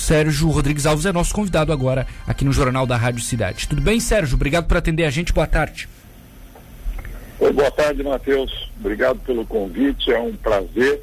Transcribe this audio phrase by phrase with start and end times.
[0.00, 3.68] Sérgio Rodrigues Alves é nosso convidado agora aqui no Jornal da Rádio Cidade.
[3.68, 4.34] Tudo bem, Sérgio?
[4.34, 5.32] Obrigado por atender a gente.
[5.32, 5.88] Boa tarde.
[7.38, 8.70] Oi, boa tarde, Matheus.
[8.78, 10.10] Obrigado pelo convite.
[10.10, 11.02] É um prazer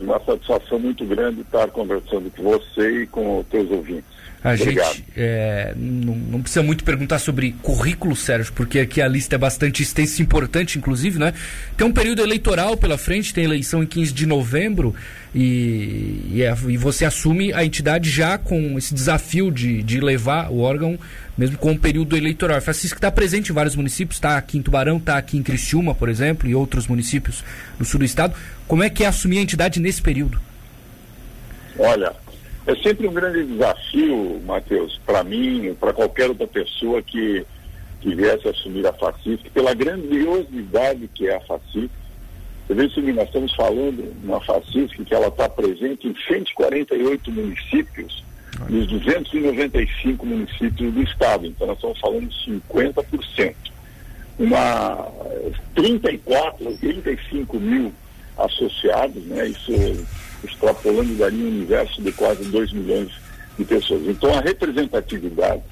[0.00, 4.08] uma satisfação muito grande estar conversando com você e com os teus ouvintes.
[4.42, 4.94] A Obrigado.
[4.94, 9.38] gente é, não, não, precisa muito perguntar sobre currículo, Sérgio, porque aqui a lista é
[9.38, 11.34] bastante extensa e importante, inclusive, né?
[11.76, 14.94] Tem um período eleitoral pela frente, tem eleição em 15 de novembro
[15.34, 20.52] e, e, é, e você assume a entidade já com esse desafio de, de levar
[20.52, 20.96] o órgão,
[21.36, 22.60] mesmo com o período eleitoral.
[22.60, 26.08] Francisco está presente em vários municípios, está aqui em Tubarão, está aqui em Criciúma, por
[26.08, 27.42] exemplo, e outros municípios
[27.76, 28.34] do sul do estado.
[28.68, 30.40] Como é que é assumir a entidade nesse período?
[31.76, 32.12] Olha,
[32.68, 37.44] é sempre um grande desafio, Matheus, para mim, para qualquer outra pessoa que,
[38.02, 41.90] que viesse assumir a FACISC, pela grandiosidade que é a FACISC.
[42.68, 48.22] Você vê nós estamos falando na FACISC que ela está presente em 148 municípios
[48.68, 51.46] dos 295 municípios do estado.
[51.46, 53.54] Então nós estamos falando de 50%.
[54.38, 55.10] Uma
[55.74, 57.94] 34, 35 mil
[58.36, 59.48] associados, né?
[59.48, 59.72] Isso
[60.44, 63.12] extrapolando, daria um universo de quase 2 milhões
[63.58, 64.06] de pessoas.
[64.06, 65.62] Então, a representatividade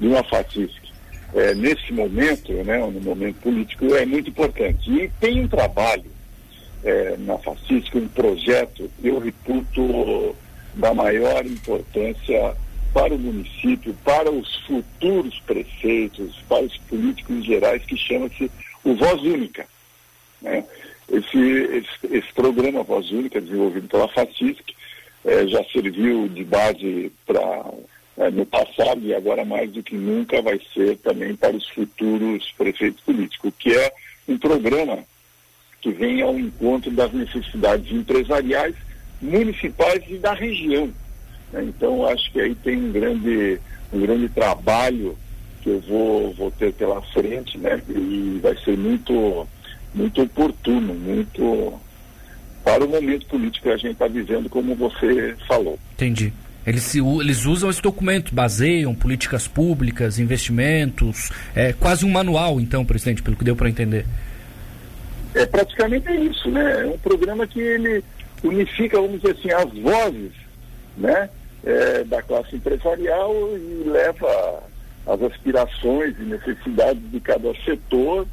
[0.00, 0.86] de uma FATISC
[1.34, 4.90] é, nesse momento, né, no momento político, é muito importante.
[4.90, 6.10] E tem um trabalho
[6.84, 10.34] é, na FACISC, um projeto, eu reputo
[10.74, 12.54] da maior importância
[12.92, 18.50] para o município, para os futuros prefeitos, para os políticos gerais, que chama-se
[18.84, 19.66] o Voz Única.
[20.40, 20.64] Né?
[21.08, 24.74] Esse, esse, esse, programa Voz Única, desenvolvido pela FACISC,
[25.24, 27.64] é, já serviu de base para
[28.18, 32.52] é, no passado e agora mais do que nunca vai ser também para os futuros
[32.56, 33.92] prefeitos políticos, que é
[34.28, 34.98] um programa
[35.80, 38.74] que vem ao encontro das necessidades empresariais,
[39.20, 40.90] municipais e da região.
[41.52, 41.64] Né?
[41.64, 43.60] Então, acho que aí tem um grande,
[43.92, 45.16] um grande trabalho
[45.62, 47.82] que eu vou, vou ter pela frente, né?
[47.88, 49.46] E vai ser muito
[49.96, 51.80] muito oportuno, muito
[52.62, 55.78] para o momento político que a gente está vivendo, como você falou.
[55.94, 56.32] Entendi.
[56.66, 62.84] Eles, se, eles usam esse documento, baseiam políticas públicas, investimentos, é quase um manual, então,
[62.84, 64.04] presidente, pelo que deu para entender.
[65.32, 66.82] É praticamente isso, né?
[66.82, 68.02] É um programa que ele
[68.42, 70.32] unifica, vamos dizer assim, as vozes,
[70.96, 71.30] né?
[71.64, 74.62] É, da classe empresarial e leva
[75.06, 78.26] as aspirações e necessidades de cada setor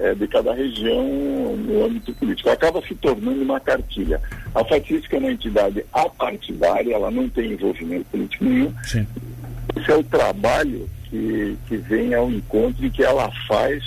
[0.00, 2.50] é, de cada região no âmbito político.
[2.50, 4.20] Acaba se tornando uma cartilha.
[4.54, 8.72] A Fatística é uma entidade apartidária, ela não tem envolvimento político nenhum.
[8.84, 9.06] Sim.
[9.76, 13.82] Esse é o trabalho que, que vem ao encontro e que ela faz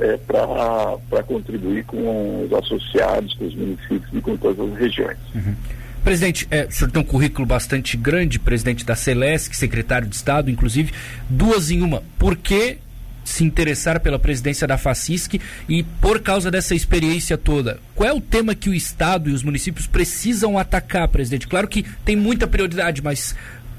[0.00, 5.18] é, para contribuir com os associados, com os municípios e com todas as regiões.
[5.34, 5.54] Uhum.
[6.02, 10.50] Presidente, é, o senhor tem um currículo bastante grande, presidente da Celesc, secretário de Estado,
[10.50, 10.92] inclusive.
[11.30, 12.02] Duas em uma.
[12.18, 12.78] Por que
[13.24, 18.20] se interessar pela presidência da FACISC e por causa dessa experiência toda, qual é o
[18.20, 21.46] tema que o Estado e os municípios precisam atacar, presidente?
[21.46, 23.36] Claro que tem muita prioridade, mas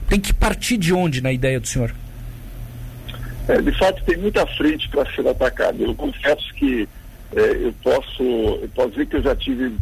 [0.08, 1.94] tem que partir de onde na ideia do senhor?
[3.48, 5.84] É, de fato, tem muita frente para ser atacada.
[5.84, 6.88] Eu confesso que
[7.36, 9.76] é, eu, posso, eu posso dizer que eu já tive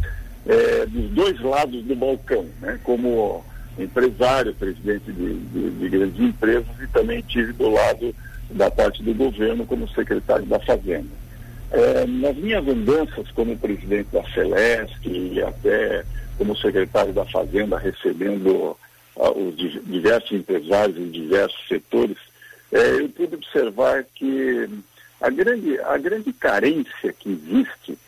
[0.46, 2.78] é, dos dois lados do balcão, né?
[2.82, 3.44] como
[3.78, 8.14] empresário, presidente de, de, de grandes empresas e também tive do lado
[8.52, 11.22] da parte do governo como secretário da Fazenda.
[11.70, 16.04] É, nas minhas andanças como presidente da Celeste e até
[16.36, 18.76] como secretário da Fazenda, recebendo
[19.16, 22.18] uh, os diversos empresários em diversos setores,
[22.70, 24.68] é, eu pude observar que
[25.20, 27.98] a grande, a grande carência que existe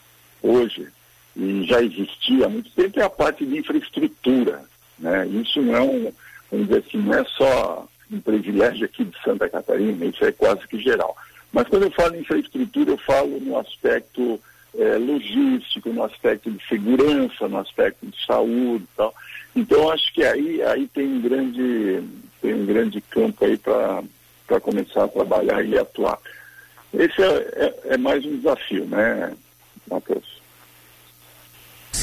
[0.42, 0.88] hoje,
[1.36, 4.62] e já existia há muito tempo, é a parte de infraestrutura.
[4.98, 5.26] Né?
[5.28, 6.12] Isso não é um,
[6.50, 10.66] vamos dizer assim, não é só um privilégio aqui de Santa Catarina, isso é quase
[10.68, 11.16] que geral.
[11.52, 14.40] Mas quando eu falo em infraestrutura, eu falo no aspecto
[14.76, 19.14] é, logístico, no aspecto de segurança, no aspecto de saúde e tal.
[19.54, 22.02] Então acho que aí, aí tem um grande,
[22.42, 26.18] tem um grande campo aí para começar a trabalhar e atuar.
[26.92, 29.32] Esse é, é, é mais um desafio, né,
[29.88, 30.33] Matheus?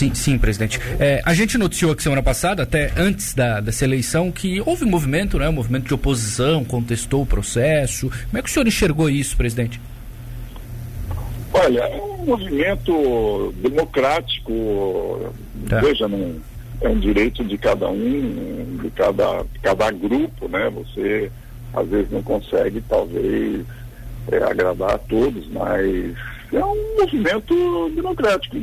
[0.02, 0.80] Sim, sim, presidente.
[1.00, 4.90] É, a gente noticiou aqui semana passada, até antes da, dessa eleição, que houve um
[4.90, 5.48] movimento, né?
[5.48, 8.10] Um movimento de oposição, contestou o processo.
[8.10, 9.80] Como é que o senhor enxergou isso, presidente?
[11.54, 15.32] Olha, é um movimento democrático,
[15.70, 15.80] tá.
[15.82, 16.36] veja, não,
[16.82, 20.68] é um direito de cada um, de cada, de cada grupo, né?
[20.72, 21.32] Você
[21.76, 23.64] às vezes não consegue, talvez,
[24.32, 26.16] é, agradar a todos, mas
[26.52, 28.58] é um movimento democrático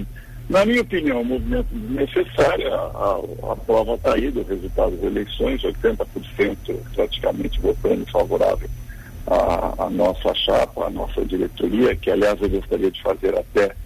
[0.48, 5.04] Na minha opinião, um movimento necessário, a, a, a prova está aí do resultado das
[5.04, 6.56] eleições, 80%
[6.94, 8.68] praticamente votando favorável
[9.26, 13.76] à, à nossa chapa, à nossa diretoria, que aliás eu gostaria de fazer até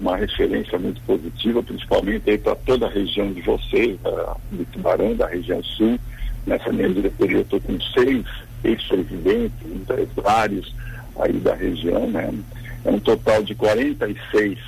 [0.00, 5.14] uma referência muito positiva, principalmente aí para toda a região de vocês, da, do Tubarão,
[5.14, 5.98] da região sul.
[6.46, 8.24] Nessa minha diretoria eu estou com seis
[8.64, 10.74] ex-presidentes, empresários
[11.18, 12.32] aí da região, né?
[12.84, 14.58] É um total de 46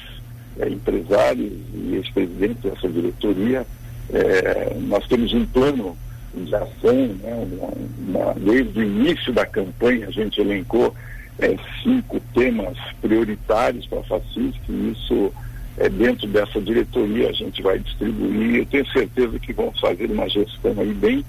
[0.59, 3.67] é, empresários e ex-presidentes dessa diretoria.
[4.11, 5.97] É, nós temos um plano
[6.35, 7.49] de ação, né?
[7.53, 10.95] Uma, uma, desde o início da campanha a gente elencou
[11.39, 15.33] é, cinco temas prioritários para a FACISC, e isso
[15.79, 18.57] é, dentro dessa diretoria a gente vai distribuir.
[18.57, 21.25] Eu tenho certeza que vamos fazer uma gestão aí bem,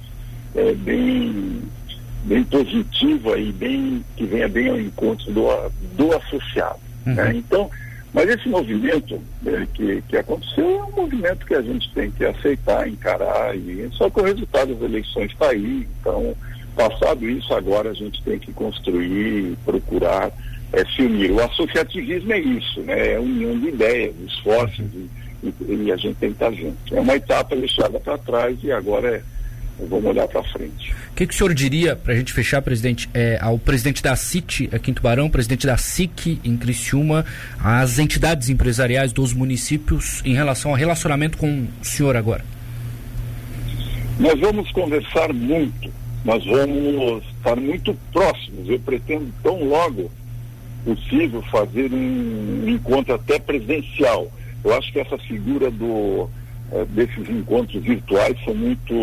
[0.56, 1.62] é, bem,
[2.24, 5.48] bem positiva e bem, que venha bem ao encontro do,
[5.96, 6.80] do associado.
[7.06, 7.14] Uhum.
[7.14, 7.34] Né?
[7.36, 7.70] Então,
[8.14, 12.26] mas esse movimento né, que, que aconteceu é um movimento que a gente tem que
[12.26, 16.36] aceitar, encarar, e só que o resultado das eleições está aí, então
[16.80, 20.32] Passado isso, agora a gente tem que construir, procurar
[20.72, 21.30] é, se unir.
[21.32, 23.16] O associativismo é isso, né?
[23.16, 25.10] É união de ideias, de esforços, e,
[25.44, 26.78] e, e, a gente tem que estar junto.
[26.96, 29.22] É uma etapa deixada para trás e agora é,
[29.88, 30.94] vamos olhar para frente.
[31.12, 34.16] O que, que, o senhor diria, para a gente fechar, presidente, é, ao presidente da
[34.16, 37.26] CIT aqui em Tubarão, presidente da SIC em Criciúma,
[37.64, 42.44] às entidades empresariais dos municípios em relação ao relacionamento com o senhor agora?
[44.20, 48.70] Nós vamos conversar muito nós vamos estar muito próximos.
[48.70, 50.12] Eu pretendo tão logo
[50.84, 54.30] possível fazer um, encontro até presencial.
[54.64, 56.30] Eu acho que essa figura do,
[56.72, 58.94] eh, desses encontros virtuais são muito,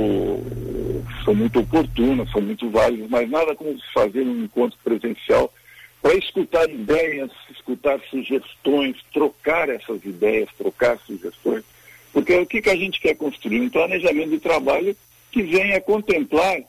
[1.24, 5.52] são muito oportunas, são muito válidas, mas nada como fazer um encontro presencial
[6.00, 11.64] para escutar ideias, escutar sugestões, trocar essas ideias, trocar sugestões.
[12.12, 13.60] Porque o que, que a gente quer construir?
[13.60, 14.96] Um planejamento de trabalho
[15.32, 16.60] que venha contemplar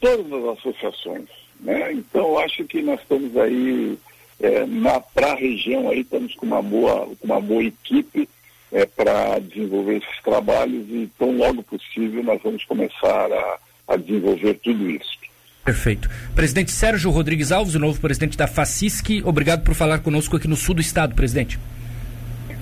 [0.00, 1.28] todas as associações.
[1.60, 1.92] Né?
[1.94, 3.98] Então, acho que nós estamos aí,
[4.40, 4.66] é,
[5.14, 8.28] para a região, aí, estamos com uma boa, uma boa equipe
[8.72, 13.58] é, para desenvolver esses trabalhos e tão logo possível nós vamos começar a,
[13.88, 15.22] a desenvolver tudo isso.
[15.64, 16.10] Perfeito.
[16.34, 20.56] Presidente Sérgio Rodrigues Alves, o novo presidente da FACISC, obrigado por falar conosco aqui no
[20.56, 21.58] sul do estado, presidente.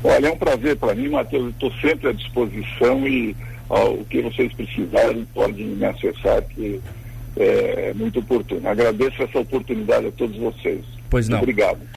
[0.03, 1.51] Olha, é um prazer para mim, Matheus.
[1.51, 3.37] Estou sempre à disposição e
[3.69, 6.81] ó, o que vocês precisarem podem me acessar, que
[7.37, 8.67] é, muito oportuno.
[8.69, 10.85] Agradeço essa oportunidade a todos vocês.
[11.09, 11.39] Pois não.
[11.39, 11.81] Obrigado.